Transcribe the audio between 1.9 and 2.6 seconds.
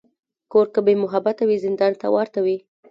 ته ورته وي.